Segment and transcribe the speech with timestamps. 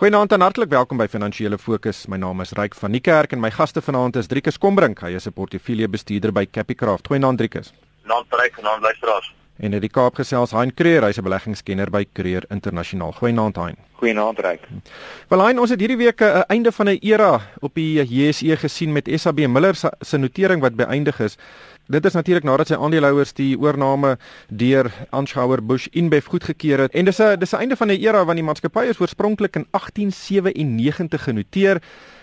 [0.00, 2.06] Goeienaand en hartlik welkom by Finansiële Fokus.
[2.08, 5.02] My naam is Ryk van die Kerk en my gaste vanaand is Driekus Kombrink.
[5.04, 7.06] Hy is 'n portefeuljebestuurder by Capicraft.
[7.06, 7.72] Goeienaand Driekus.
[8.04, 9.34] Naam Ryk naam luisteraars.
[9.60, 13.12] En in die Kaap gesels Hein Creer, hy's 'n beleggingskenner by Creer Internasionaal.
[13.12, 13.76] Goeienaand Hein.
[14.00, 14.60] Goeienaand Ryk.
[15.28, 18.92] Wel Hein, ons het hierdie week 'n einde van 'n era op die JSE gesien
[18.92, 21.36] met SAB Miller se notering wat beëindig is.
[21.86, 24.18] Dit is natuurlik nadat sy aandeelhouers die oorneeme
[24.48, 26.92] deur Anschauer Busch InBev goedgekeur het.
[26.92, 29.66] En dis 'n dis 'n einde van 'n era want die maatskappy is oorspronklik in
[29.70, 31.82] 1897 genoteer.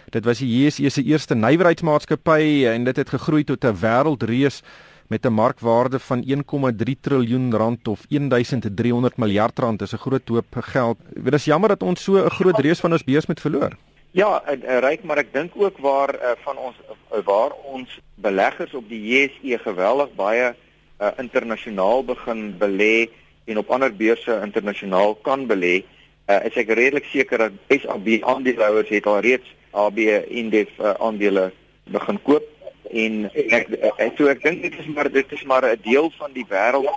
[0.10, 4.62] Dit was die JSE se eerste nywerheidsmaatskappy en dit het gegroei tot 'n wêreldreus
[5.10, 9.80] met 'n markwaarde van 1,3 triljoen rand of 1300 miljard rand.
[9.80, 10.98] Dis 'n groot hoop geld.
[11.14, 13.72] Dit is jammer dat ons so 'n groot reus van ons beurs moet verloor.
[14.12, 14.44] Ja,
[14.80, 16.76] ryk, maar ek dink ook waar uh, van ons
[17.14, 20.56] uh, waar ons beleggers op die JSE geweldig baie
[21.02, 23.10] uh, internasionaal begin belê
[23.46, 25.84] en op ander beurse internasionaal kan belê,
[26.28, 29.98] uh, is ek redelik seker dat SAB aandeelhouers het al reeds AB
[30.28, 31.52] Indef uh, aandele
[31.90, 32.44] begin koop
[32.90, 36.32] en ek ek so ek dink dit is maar dit is maar 'n deel van
[36.34, 36.90] die wêreld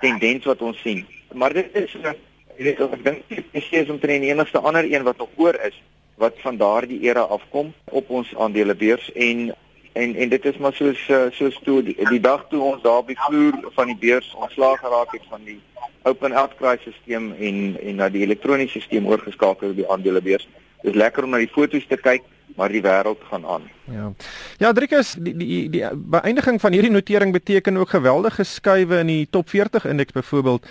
[0.00, 1.06] tendens wat ons sien.
[1.32, 1.92] Maar dit is
[2.56, 3.22] jy weet ek dink
[3.52, 5.82] dis is omtrent die enigste ander een wat nog oor is
[6.16, 9.54] wat van daardie era afkom op ons aandelebeurs en
[9.92, 13.04] en en dit is maar soos eh, soos toe die, die dag toe ons daar
[13.06, 15.60] die vloer van die beurs ontslaag geraak het van die
[16.02, 20.48] open outcry stelsel en en na die elektroniese stelsel oorgeskakel op die aandelebeurs.
[20.82, 22.22] Dit is lekker om na die foto's te kyk,
[22.56, 23.70] maar die wêreld gaan aan.
[23.84, 24.12] Ja.
[24.58, 29.26] Ja, Driekus, die die die beëindiging van hierdie notering beteken ook geweldige skuwe in die
[29.30, 30.66] top 40 indeks byvoorbeeld.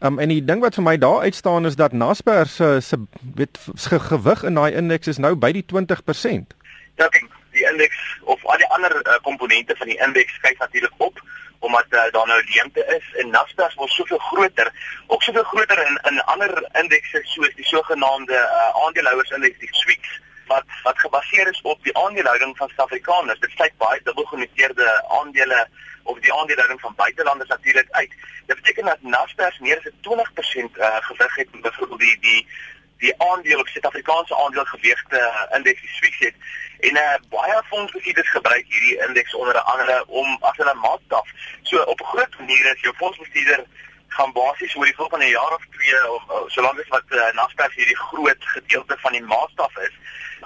[0.00, 2.96] Um en die ding wat vir my daar uitstaan is dat Naspers se se
[3.34, 6.56] weet gewig in daai indeks is nou by die 20%.
[6.96, 10.92] Ja, ek die indeks of al die ander uh, komponente van die indeks kyk natuurlik
[10.96, 11.20] op
[11.60, 14.72] omdat uh, daar nou leemte is en Naspers word soveel groter,
[15.06, 20.20] ook soveel groter in in ander indekse soos die sogenaamde uh, aandeelhouersindeks, die SWIX
[20.52, 23.40] wat wat gebaseer is op die aandelehouding van Suid-Afrikaners.
[23.40, 25.68] Dit sluit baie dubbelgenoteerde aandele
[26.02, 28.12] of die aandelehouding van buitelanders natuurlik uit.
[28.46, 32.42] Dit beteken dat Naspers meer as 20% uh, gewig het in byvoorbeeld die die
[33.00, 36.34] die aandeel op Suid-Afrikaanse aandeelgewigte uh, indeks die SWIX het
[36.88, 41.28] en uh, baie fondsbestuurders gebruik hierdie indeks onder andere om as 'n maatstaf.
[41.62, 43.64] So op 'n groot manier is jou fondsbestuurder
[44.08, 47.96] gaan basies oor die volgende jaar of twee of solank as wat uh, Naspers hierdie
[47.96, 49.94] groot gedeelte van die maatstaf is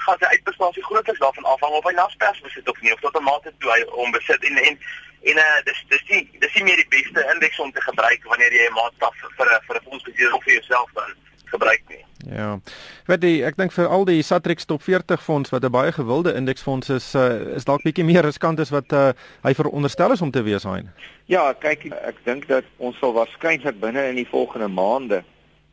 [0.06, 3.24] gaan sy uitprestasie grootliks daarvan afhang of hy Naspers besit of nie of tot 'n
[3.24, 4.78] mate toe hy hom besit en en
[5.24, 8.52] En uh dis dis die dis nie meer die beste indeks om te gebruik wanneer
[8.52, 11.14] jy 'n maatstaf vir 'n vir 'n fondsbeheerder of vir jouself dan
[11.44, 12.04] gebruik nie.
[12.36, 12.58] Ja.
[13.06, 16.34] Wat die ek dink vir al die Satrix Top 40 fonds wat 'n baie gewilde
[16.34, 19.12] indeksfonds is, uh, is dalk bietjie meer riskant as wat uh,
[19.42, 20.82] hy veronderstel is om te wees hy.
[21.26, 25.24] Ja, kyk ek dink dat ons sal waarskynlik binne in die volgende maande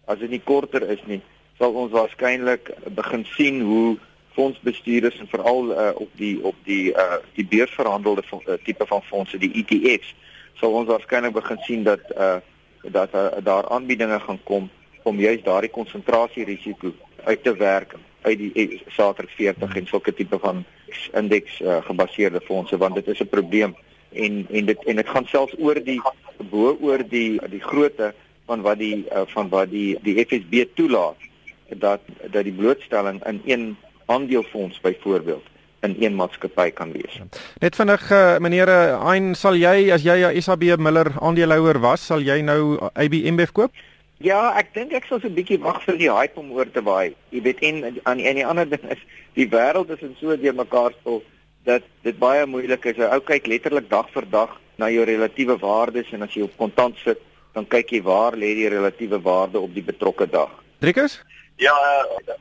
[0.08, 1.22] as dit nie korter is nie,
[1.58, 3.98] sal ons waarskynlik begin sien hoe
[4.34, 9.38] fondsbestuurders en veral uh, op die op die uh die beursverhandelde uh, tipe van fondse
[9.38, 10.16] die ETFs
[10.60, 12.38] sal ons waarskynlik begin sien dat uh
[12.82, 14.70] dat uh, daar aanbiedinge gaan kom
[15.04, 16.94] om juist daardie konsentrasie risiko
[17.24, 20.64] uit te werk uit die Satrix 40 en sulke tipe van
[21.14, 23.76] indeks uh, gebaseerde fondse want dit is 'n probleem
[24.14, 26.02] en en dit en dit gaan selfs oor die
[26.50, 28.14] bo oor die die grootte
[28.46, 31.18] van wat die uh, van wat die die FSB toelaat
[31.70, 33.78] dat dat die blootstelling in een
[34.12, 35.48] aandelefonds byvoorbeeld
[35.82, 37.20] in een maatskappy kan wees.
[37.60, 38.70] Net vinnig uh, meneer
[39.02, 43.72] Hein, sal jy as jy 'n SAB Miller aandeelhouer was, sal jy nou IBMBF koop?
[44.22, 46.82] Ja, ek dink ek sal so 'n bietjie wag vir die hype om oor te
[46.86, 47.16] waai.
[47.34, 49.02] Jy weet en aan en die ander ding is
[49.34, 51.24] die wêreld is in so deur mekaar spul
[51.66, 53.00] dat dit baie moeilik is.
[53.02, 56.98] Ou kyk letterlik dag vir dag na jou relatiewe waardes en as jy op kontant
[57.02, 57.18] sit,
[57.54, 60.54] dan kyk jy waar lê die relatiewe waarde op die betrokke dag.
[60.82, 61.20] Driekus?
[61.62, 61.74] Ja,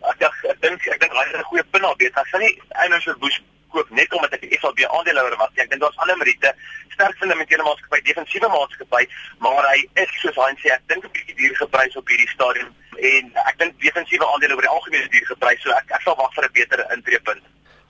[0.08, 2.16] ek ek dink ek dink hy het 'n goeie punt al weet.
[2.16, 3.36] Ek sal nie eintlik so boes
[3.68, 5.52] koop net omdat ek 'n SAB aandeelhouer was.
[5.60, 6.54] Ek dink daar's ander meriete.
[6.96, 9.04] Sterk fundamentele maatskappy, defensiewe maatskappy,
[9.38, 12.72] maar hy is soos hy sê, ek dink 'n bietjie duur geprys op hierdie stadium
[12.96, 16.16] en ek dink defensiewe aandele oor die algemeen is duur geprys, so ek ek sal
[16.16, 17.42] wag vir 'n beter intreepunt.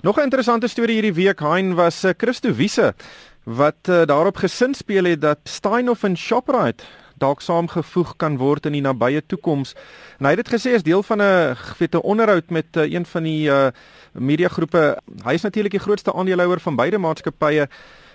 [0.03, 2.95] Nog 'n interessante storie hierdie week, Hein was uh, Christo Wiese
[3.45, 6.85] wat uh, daarop gesin speel het dat Steinhoff en Shoprite
[7.21, 9.75] dalk saamgevoeg kan word in die nabye toekoms.
[10.19, 13.23] En hy het dit gesê as deel van 'n gewete onderhoud met uh, een van
[13.23, 13.69] die uh,
[14.13, 14.99] mediagroepe.
[15.25, 17.69] Hy is natuurlik die grootste aandeelhouer van beide maatskappye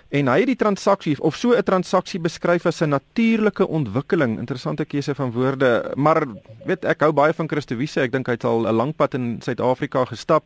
[0.08, 4.38] en hy het die transaksie of so 'n transaksie beskryf as 'n natuurlike ontwikkeling.
[4.38, 6.26] Interessante keuse van woorde, maar
[6.64, 8.00] weet ek hou baie van Christo Wiese.
[8.00, 10.44] Ek dink hy het al 'n lang pad in Suid-Afrika gestap.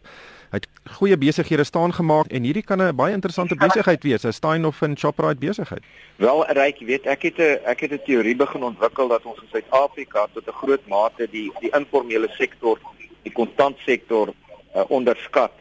[0.50, 0.66] Hy het
[0.98, 4.96] goeie besighede staan gemaak en hierdie kan 'n baie interessante besigheid wees, 'n Steinhoff en
[4.98, 5.82] Shoprite besigheid.
[6.16, 9.48] Wel, ryk, weet ek het 'n ek het 'n teorie begin ontwikkel dat ons in
[9.50, 12.78] Suid-Afrika tot 'n groot mate die die informele sektor
[13.22, 14.32] die kontantsektor
[14.74, 15.52] uh, onderskat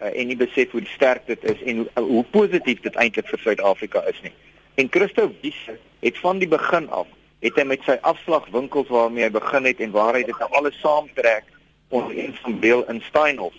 [0.00, 3.28] uh, en nie besef hoe sterk dit is en hoe, uh, hoe positief dit eintlik
[3.28, 4.32] vir Suid-Afrika is nie.
[4.74, 7.06] En Christo Wiese het van die begin af
[7.40, 10.80] het hy met sy afslagwinkels waarmee hy begin het en waar hy dit nou alles
[10.80, 11.44] saamtrek
[11.88, 13.54] onder een van Beel in Steinhof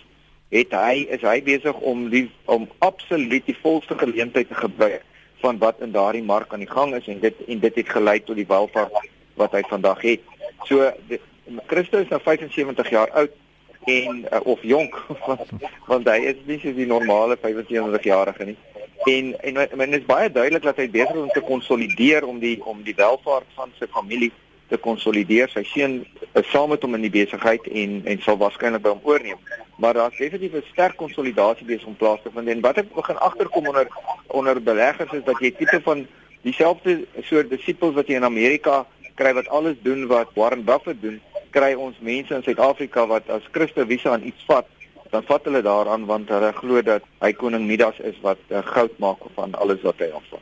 [0.52, 5.04] het hy is hy besig om die om absoluut die volste geleentheid te gebruik
[5.40, 8.18] van wat in daardie mark aan die gang is en dit en dit het gelei
[8.20, 9.08] tot die welvaart
[9.40, 10.26] wat hy vandag het.
[10.68, 10.92] So
[11.66, 13.32] Christus is nou 75 jaar oud
[13.90, 14.94] en uh, of jonk
[15.26, 15.48] want,
[15.88, 18.58] want hy is nie so die normale 75 jarige nie.
[19.08, 22.58] En en men is baie duidelik dat hy besig is om te konsolideer om die
[22.60, 24.30] om die welvaart van sy familie
[24.72, 25.50] te konsolideer.
[25.52, 25.98] Sy seun
[26.32, 29.40] is saam met hom in die besigheid en en sal waarskynlik by hom oorneem.
[29.82, 32.48] Maar daar's definitief 'n sterk konsolidasie besig om plaas te vind.
[32.48, 33.88] En wat ek begin agterkom onder
[34.26, 36.06] onder beleggers is dat jy tipe van
[36.42, 41.20] dieselfde soort disippels wat jy in Amerika kry wat alles doen wat Warren Buffett doen,
[41.50, 44.66] kry ons mense in Suid-Afrika wat as Christo Wiese aan iets vat
[45.12, 48.94] dan vat hulle daaraan want hulle glo dat hy koning Midas is wat uh, goud
[49.02, 50.40] maak van alles wat hy afval.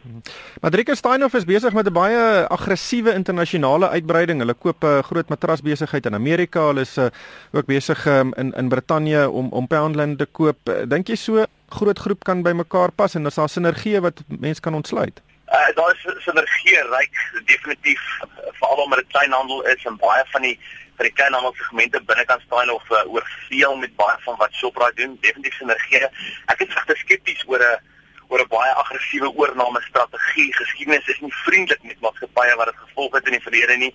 [0.63, 2.21] Madrika Steinhoff is besig met 'n baie
[2.57, 4.39] aggressiewe internasionale uitbreiding.
[4.39, 6.67] Hulle koop 'n uh, groot matrasbesigheid in Amerika.
[6.71, 7.11] Hulle is uh,
[7.53, 10.59] ook besig um, in in Brittanje om om Poundland te koop.
[10.87, 14.61] Dink jy so groot groep kan by mekaar pas en is daar sinergie wat mense
[14.61, 15.21] kan ontsluit?
[15.51, 18.03] Uh, daar is sinergie ryk definitief
[18.61, 20.57] veral omdat dit kleinhandel is en baie van die
[21.01, 25.17] vir die kleinhandelsegmente binne kan staan of uh, oorveel met baie van wat Shoprite doen,
[25.25, 26.03] definitief sinergie.
[26.53, 27.79] Ek is regtig skepties oor 'n
[28.29, 30.53] oor 'n baie aggressiewe oorname strategie.
[30.55, 33.95] Geskiedenis is nie vriendelik met maatskappye wat dit gevolg het in die verlede nie.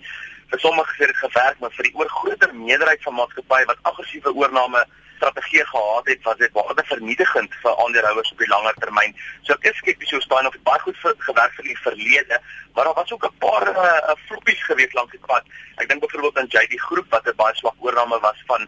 [0.50, 4.82] Vir sommige sê dit gewerk, maar vir die oorgrootste meerderheid van maatskappye wat aggressiewe oorname
[5.16, 9.16] strategie gehad het wat dit waarde vernietigend vir aandeelhouers op die langer termyn.
[9.42, 10.98] So ek is skepties oor staan of dit baie goed
[11.28, 12.40] gewerk vir die verlede,
[12.74, 15.44] maar daar was ook 'n paar uh, floppies gewees langs die pad.
[15.76, 18.62] Ek dink byvoorbeeld aan JD Groep wat 'n baie swak oorname was van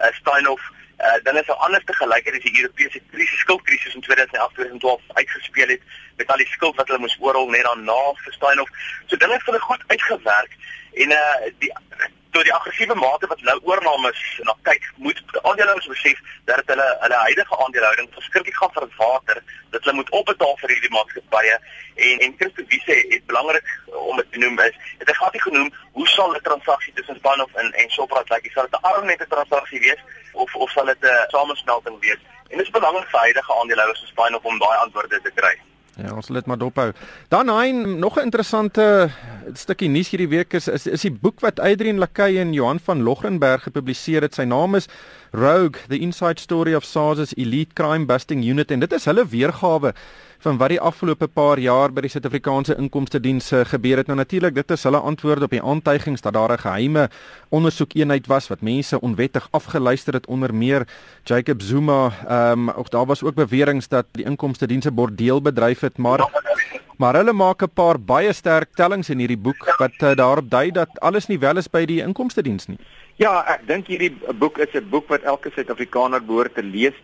[0.00, 0.64] uh, Steinhoff.
[0.98, 5.68] Uh, dan is 'n ander te gelykheid as die Europese krisis, skuldkrisis in 2011-2012 uitgespeel
[5.68, 5.82] het
[6.16, 8.70] met al die skuld wat hulle moes oorrol net daarna vir Steinhoff.
[9.06, 10.52] So dinge het hulle goed uitgewerk
[10.92, 11.72] en uh die
[12.34, 17.18] tot die aggressiewe mate wat nou oornames na kyk, moet aandeelhouers besef dat hulle hulle
[17.26, 21.58] huidige aandelehouding verskriklik gaan verwater, dat hulle moet opbetaal vir hierdie maatskappye
[22.08, 23.68] en en Christo Wiese het belangrik
[24.10, 27.54] om dit te noem is, het hy gehad genoem, hoe sal 'n transaksie tussen Spanoff
[27.54, 28.50] en en Shoprite lyk?
[28.52, 30.02] Sal dit 'n armnette transaksie wees
[30.32, 32.20] of of sal dit 'n samesmelting wees?
[32.50, 35.54] En dit is belangrik vir huidige aandeelhouers so Spanoff om daai antwoorde te kry.
[35.96, 36.92] Ja, ons sal dit maar dophou.
[37.28, 39.10] Dan hy nog 'n interessante
[39.52, 43.02] stukkie nuus hierdie week is is is die boek wat Adrian Lakay en Johan van
[43.02, 44.34] Logrenberg gepubliseer het.
[44.34, 44.88] Sy naam is
[45.32, 49.92] Rogue: The Inside Story of SARS Elite Crime Busting Unit en dit is hulle weergawe
[50.44, 54.10] van wat die afgelope paar jaar by die Suid-Afrikaanse Inkomste Diens eh, gebeur het.
[54.10, 57.08] Nou natuurlik, dit is hulle antwoorde op die aantuigings dat daar 'n geheime
[57.48, 60.86] ondersoekeenheid was wat mense onwettig afgeluister het onder meer
[61.24, 62.12] Jacob Zuma.
[62.28, 66.20] Ehm um, ook daar was ook beweringe dat die Inkomste Dienste bordeel bedryf het, maar
[66.98, 70.70] maar hulle maak 'n paar baie sterk tellings in hierdie boek wat uh, daarop dui
[70.70, 72.78] dat alles nie wel is by die Inkomste Diens nie.
[73.16, 76.94] Ja, ek dink hierdie boek is 'n boek wat elke Suid-Afrikaner behoort te lees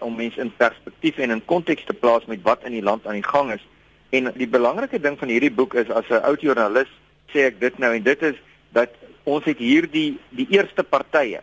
[0.00, 3.20] om mense in perspektief en in konteks te plaas met wat in die land aan
[3.20, 3.64] die gang is.
[4.10, 6.88] En die belangrike ding van hierdie boek is as 'n oud joernalis
[7.32, 8.36] sê ek dit nou en dit is
[8.72, 8.90] dat
[9.24, 11.40] ons het hier die die eerste partye,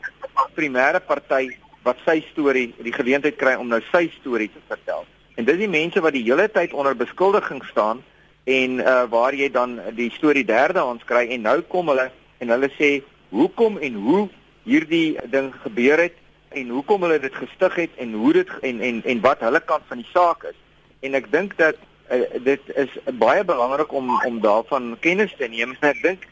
[0.56, 1.50] primêre party
[1.84, 5.06] wat sy storie, die geleentheid kry om nou sy storie te vertel.
[5.35, 8.04] En dis die mense wat die hele tyd onder beskuldiging staan
[8.44, 12.54] en uh waar jy dan die storie derde aan skry en nou kom hulle en
[12.54, 12.92] hulle sê
[13.30, 14.27] hoekom en hoe
[14.63, 16.15] hierdie ding gebeur het
[16.56, 19.83] en hoekom hulle dit gestig het en hoe dit en en en wat hulle kant
[19.87, 20.57] van die saak is.
[20.99, 21.75] En ek dink dat
[22.11, 25.75] uh, dit is baie belangrik om om daarvan kennis te neem.
[25.81, 26.27] Ek dink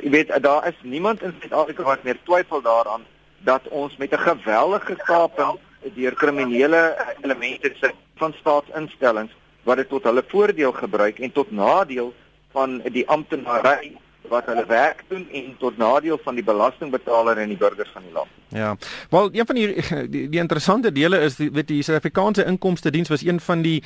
[0.00, 3.04] jy weet daar is niemand in Suid-Afrika wat meer twyfel daaraan
[3.44, 5.58] dat ons met 'n geweldige kaping
[5.94, 6.82] deur kriminele
[7.22, 9.32] elemente sit van staatsinstellings
[9.62, 12.12] wat dit tot hulle voordeel gebruik en tot nadeel
[12.52, 13.96] van die amptenary
[14.28, 18.12] wat hulle werk doen en tot nadeel van die belastingbetaler en die burgers van die
[18.12, 18.32] land.
[18.52, 18.76] Ja.
[19.10, 19.66] Wel, een van die
[20.08, 23.82] die, die interessante dele is die weet die Suid-Afrikaanse Inkomste Diens was een van die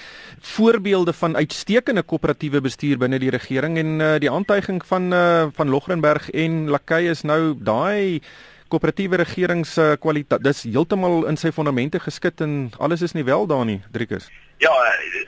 [0.54, 5.70] voorbeelde van uitstekende koöperatiewe bestuur binne die regering en uh, die aantuiging van uh, van
[5.70, 8.22] Logrenberg en Lakay is nou daai
[8.72, 13.66] koöperatiewe regeringskwaliteit uh, dis heeltemal in sy fondamente geskit en alles is nie wel daar
[13.68, 14.30] nie, Driekus.
[14.62, 14.72] Ja,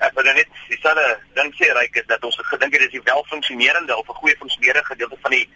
[0.07, 1.05] ek wil net dieselfde
[1.37, 4.87] ding sê ryk is dat ons gedink het dis 'n welfunksionerende of 'n goeie funksionerende
[4.87, 5.49] gedeelte van die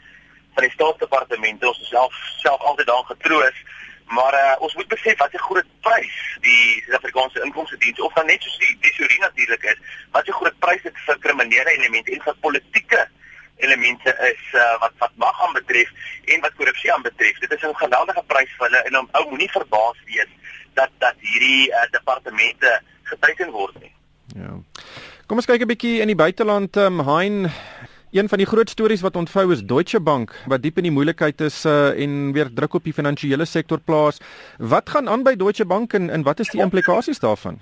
[0.54, 1.68] van die staatsdepartemente.
[1.68, 3.58] Ons self self altyd daar getroos,
[4.16, 8.26] maar uh, ons moet besef wat 'n groot prys die Suid-Afrikaanse inkomste diens of dan
[8.26, 9.78] net soos die tesorie natuurlik is,
[10.10, 13.08] wat 'n groot prys dit vir kriminele elemente en vir politieke
[13.58, 15.90] elemente is uh, wat wat mag aan betref
[16.24, 17.38] en wat korrupsie aan betref.
[17.38, 20.30] Dit is 'n geweldige prys vir hulle en om ou moenie verbaas wees
[20.74, 23.94] dat dat hierdie uh, departemente geteken word nie.
[24.36, 24.60] Ja.
[25.26, 27.50] Kom ons kyk 'n bietjie in die buiteland, um, Hein.
[28.10, 31.40] Een van die groot stories wat ontvou is Deutsche Bank wat diep in die moeilikheid
[31.40, 34.20] is uh, en weer druk op die finansiële sektor plaas.
[34.56, 37.60] Wat gaan aan by Deutsche Bank en, en wat is die implikasies daarvan?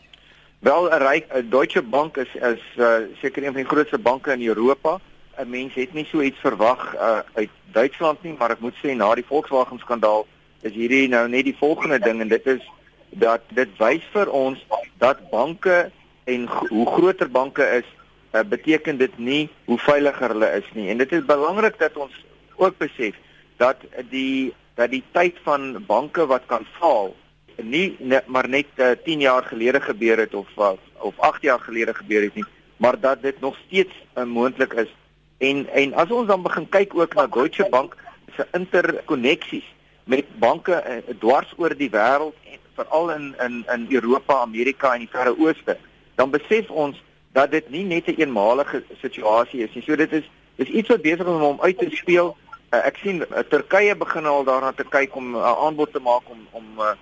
[0.58, 4.46] Wel 'n ryk Deutsche Bank is is uh, seker een van die grootste banke in
[4.46, 5.00] Europa.
[5.38, 8.95] 'n Mens het nie so iets verwag uh, uit Duitsland nie, maar ek moet sê
[8.97, 10.26] na die Volkswagen skandaal
[10.62, 12.62] is hierdie nou net die volgende ding en dit is
[13.11, 14.62] dat dit wys vir ons
[14.99, 15.90] dat banke
[16.25, 17.88] en hoe groter banke is,
[18.33, 20.88] uh, beteken dit nie hoe veiliger hulle is nie.
[20.90, 22.25] En dit is belangrik dat ons
[22.57, 23.14] ook besef
[23.57, 27.14] dat die dat die tyd van banke wat kan faal
[27.62, 31.43] nie ne, maar net uh, eh, 10 jaar gelede gebeur het of uh, of 8
[31.43, 32.45] jaar gelede gebeur het nie,
[32.76, 34.93] maar dat dit nog steeds uh, moontlik is.
[35.38, 37.97] En en as ons dan begin kyk ook na Deutsche Bank
[38.37, 39.75] se interkoneksies
[40.05, 45.05] met banke uh, dwars oor die wêreld en veral in in in Europa, Amerika en
[45.05, 45.76] die Verre Ooste,
[46.14, 47.02] dan besef ons
[47.33, 49.83] dat dit nie net 'n een eenmalige situasie is nie.
[49.83, 50.25] So dit is
[50.57, 52.37] dis iets wat besig is om hom uit te speel.
[52.71, 56.00] Uh, ek sien uh, Turkye begin al daarna te kyk om 'n uh, aanbod te
[56.00, 56.93] maak om om uh,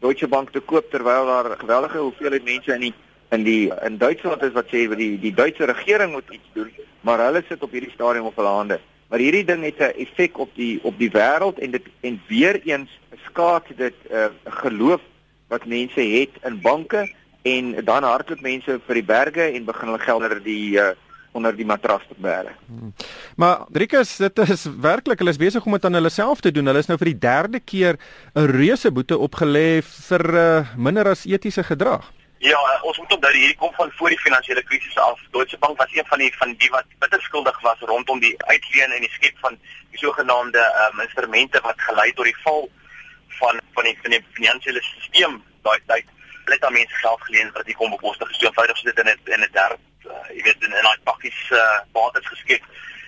[0.00, 2.94] Deutsche Bank te koop terwyl daar geweldige hoeveelheid mense in die
[3.34, 7.22] in die in Duitsland is wat sê die die Duitse regering moet iets doen, maar
[7.26, 8.80] hulle sit op hierdie stadium op hulle hande.
[9.08, 12.60] Maar hierdie ding het 'n effek op die op die wêreld en dit en weer
[12.64, 12.90] eens
[13.26, 14.26] skaad dit 'n uh,
[14.62, 15.00] geloof
[15.48, 17.12] wat mense het in banke
[17.42, 20.92] en dan hardloop mense vir die berge en begin hulle geld onder die uh,
[21.34, 22.52] onder die matras te bære.
[22.66, 22.92] Hmm.
[23.36, 26.70] Maar Driekus, dit is werklik hulle is besig om dit aan hulle self te doen.
[26.70, 27.98] Hulle is nou vir die derde keer
[28.34, 32.06] 'n reuse boete opgelê vir uh, minder as etiese gedrag.
[32.38, 35.20] Ja, uh, ons moet onthou hierdie kom van voor die finansiële krisis af.
[35.30, 38.92] Deutsche Bank was een van die van die wat bitter skuldig was rondom die uitleen
[38.92, 39.58] en die skep van
[39.90, 42.68] die sogenaamde um, instrumente wat gelei tot die val
[43.38, 46.06] van van die, die finansiële stelsel daai tyd.
[46.44, 48.38] Hulle het aan mense geld geleen wat nie kon bekostig nie.
[48.38, 50.98] So eenvoudig so dit in 'n in 'n derde uh, jy weet in 'n daai
[51.04, 52.62] pakkies uh, bates geskep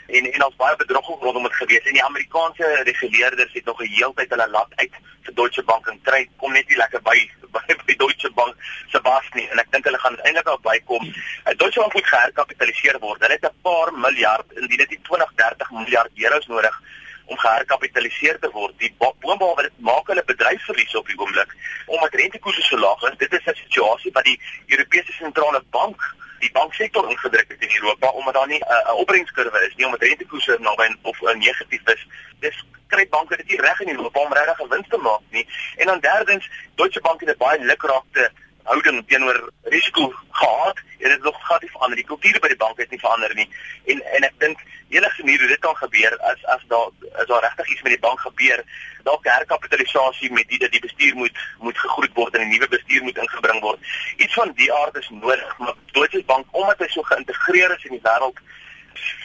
[0.06, 3.94] en en ons baie bedrog rondom dit gewees en die Amerikaanse reguleerders het nog 'n
[3.96, 4.92] heeltyd hulle lat uit
[5.24, 7.18] vir Deutsche Bank en kry kom net nie lekker by
[7.56, 8.54] by, by Deutsche Bank
[8.92, 11.06] se baas nie en ek dink hulle gaan eintlik al bykom.
[11.06, 13.22] Uh, Deutsche Bank moet geherkapitaliseer word.
[13.22, 16.82] Hulle het 'n paar miljard indien dit 20 30 miljard euros nodig
[17.26, 18.78] om geherkapitaliseer te word.
[18.78, 23.18] Die boonbehalwe dit maak hulle bedryfsverliese op die oomblik omdat rentekoerse so laag is.
[23.18, 28.08] Dit is 'n situasie wat die Europese sentrale bank die banksektor ingedruk het in Europa
[28.08, 32.06] omdat daar nie 'n uh, opbrengskurwe is nie omdat rentekoerse naby of uh, negatief is.
[32.40, 35.46] Dis kry banke dit nie reg in Europa om regtig 'n wins te maak nie.
[35.76, 38.30] En dan derdens, Deutsche Bank het 'n baie lukraakte
[38.66, 42.78] houding teenoor risiko gehad en dit nog glad nie verander die kultuur by die bank
[42.82, 43.46] het nie verander nie
[43.92, 46.90] en en ek dink enige manier hoe dit kan gebeur as as daar
[47.20, 48.64] as daar regtig iets met die bank gebeur
[49.08, 53.02] dalk herkapitalisasie met die dat die bestuur moet moet gegroet word en 'n nuwe bestuur
[53.02, 53.80] moet ingebring word
[54.16, 57.98] iets van die aard is nodig maar Deutsche Bank omdat hy so geïntegreer is in
[57.98, 58.44] die wêreld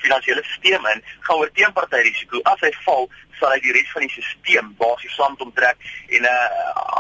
[0.04, 3.10] finansiële stelsel en gaan oor teenparty risiko as hy val
[3.40, 6.40] sal hy die res van die stelsel basies saamtrek en uh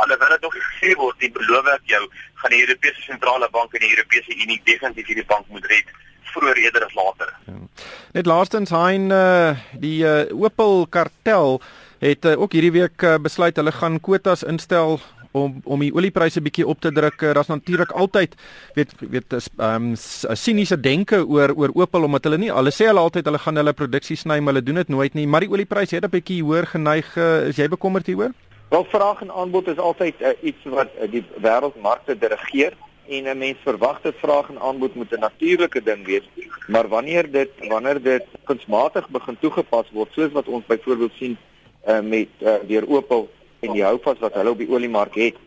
[0.01, 2.03] alhoewel dit nog gesê word die beloof ek jou
[2.41, 5.91] gaan die Europese sentrale bank en die Europese Unie definitief hierdie bank moet red
[6.31, 7.33] vroeër eerder as later.
[7.45, 7.59] Ja.
[8.17, 9.51] Net laastens hein uh
[9.83, 11.61] die uh, Opel kartel
[12.01, 14.99] het uh, ook hierdie week uh, besluit hulle gaan kwotas instel
[15.37, 17.21] om om die oliepryse bietjie op te druk.
[17.21, 18.33] Daar's natuurlik altyd
[18.75, 22.99] weet weet ehm um, siniese denke oor oor Opel omdat hulle nie hulle sê hulle
[22.99, 25.27] altyd hulle gaan hulle produksie sny, maar hulle doen dit nooit nie.
[25.27, 27.15] Maar die oliepryse het 'n bietjie hoër geneig.
[27.47, 28.33] Is jy bekommerd hieroor?
[28.71, 32.73] Wel vraag en aanbod is altyd uh, iets wat uh, die wêreldmarkte dirigeer
[33.07, 36.27] en 'n mens verwag dat vraag en aanbod moet 'n natuurlike ding wees.
[36.67, 41.37] Maar wanneer dit wanneer dit kunsmatig begin toegepas word, soos wat ons byvoorbeeld sien
[41.87, 45.37] uh, met uh, deur Opel en die houvas wat hulle op die oliemark het,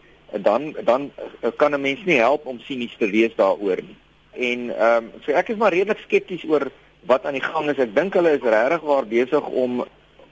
[0.42, 1.10] dan dan
[1.40, 3.96] eh, kan 'n mens nie help om sinies te wees daaroor nie.
[4.32, 6.70] En ehm um, so ek is maar redelik skepties oor
[7.06, 7.78] wat aan die gang is.
[7.78, 9.84] Ek dink hulle is regtig waar besig om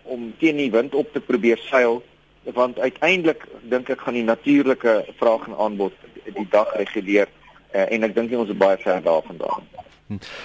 [0.03, 2.03] om teen die wind op te probeer seil
[2.43, 5.93] want uiteindelik dink ek gaan die natuurlike vraag en aanbod
[6.25, 7.29] die dag reguleer
[7.75, 9.69] uh, en ek dink ons is baie ver daarvandaan.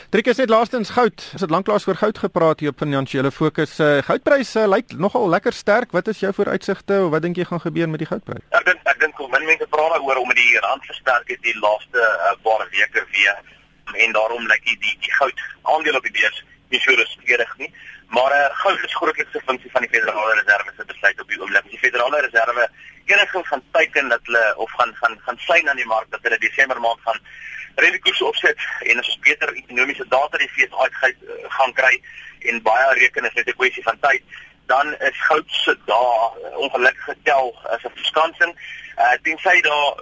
[0.10, 1.24] Trik is net laastens goud.
[1.34, 3.80] Ons het lanklaas oor goud gepraat hier op finansiële fokus.
[3.80, 5.92] Uh, goudpryse uh, lyk nogal lekker sterk.
[5.92, 8.46] Wat is jou vooruitsigte of wat dink jy gaan gebeur met die goudprys?
[8.56, 11.58] Ek dink ek dink hoe min mense praat daaroor om die rand versterk het die
[11.60, 13.36] laaste uh, paar weke weer
[13.96, 15.44] en daarom lyk die die, die goud
[15.74, 17.72] aandeel op die beurs nie so rustig nie.
[18.16, 21.42] Maar uh, goud is grootliks 'n funksie van die Federale Reserve se besluit op die
[21.42, 21.70] oomblik.
[21.70, 22.70] Die Federale Reserve
[23.08, 26.38] enigins gaan teiken dat hulle of gaan gaan gaan sien aan die mark dat hulle
[26.38, 27.20] Desember maand gaan
[28.02, 30.94] koers opset en as ons beter ekonomiese data die fees uit
[31.58, 32.02] gaan kry
[32.50, 34.24] en baie reken is net 'n kwessie van tyd
[34.68, 38.54] dan is goud se dae ongelukkig getel as 'n verskansing.
[38.98, 39.94] Uh tensy daar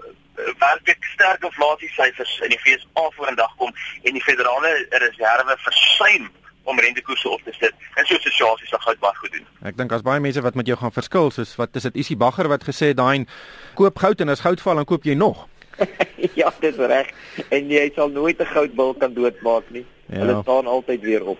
[0.59, 6.31] werklik sterk inflasiesyfers in die FSA vorendag kom en die federale reserve versuim
[6.65, 7.73] om rentekoerse op te sit.
[7.95, 9.47] En so situasies sal goud baie goed doen.
[9.71, 12.17] Ek dink as baie mense wat met jou gaan verskil soos wat is dit Isie
[12.19, 13.25] Bagger wat gesê daai
[13.79, 15.47] koop goud en as goud val dan koop jy nog.
[16.39, 17.11] ja, dis reg.
[17.49, 19.85] En jy sal nooit 'n goudbil kan doodmaak nie.
[20.05, 20.19] Ja.
[20.21, 21.39] Hulle staan altyd weer op.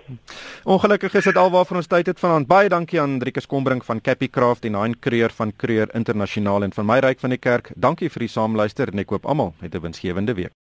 [0.64, 2.46] Ongelukkig is dit alwaarvoor ons tyd het vanaand.
[2.46, 6.72] Baie dankie aan Driekus Kombrink van Cappy Craft en Hein Creer van Creer Internasionaal en
[6.72, 7.70] van my ryk van die kerk.
[7.76, 10.52] Dankie vir die saamluister en ek koop almal met 'n winsgewende week.